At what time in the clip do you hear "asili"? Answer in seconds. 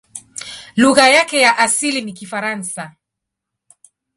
1.57-2.01